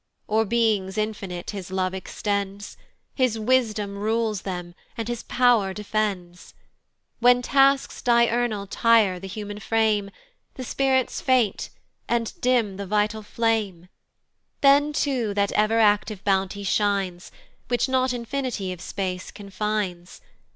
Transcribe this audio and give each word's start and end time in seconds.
O'er 0.27 0.45
beings 0.45 0.97
infinite 0.97 1.51
his 1.51 1.69
love 1.69 1.93
extends, 1.93 2.75
His 3.13 3.37
Wisdom 3.37 3.99
rules 3.99 4.41
them, 4.41 4.73
and 4.97 5.07
his 5.07 5.21
Pow'r 5.21 5.75
defends. 5.75 6.55
When 7.19 7.43
tasks 7.43 8.01
diurnal 8.01 8.65
tire 8.65 9.19
the 9.19 9.27
human 9.27 9.59
frame, 9.59 10.09
The 10.55 10.63
spirits 10.63 11.21
faint, 11.21 11.69
and 12.09 12.33
dim 12.41 12.77
the 12.77 12.87
vital 12.87 13.21
flame, 13.21 13.89
Then 14.61 14.91
too 14.91 15.35
that 15.35 15.51
ever 15.51 15.77
active 15.79 16.23
bounty 16.23 16.63
shines, 16.63 17.31
Which 17.67 17.87
not 17.87 18.11
infinity 18.11 18.73
of 18.73 18.81
space 18.81 19.29
confines. 19.29 20.19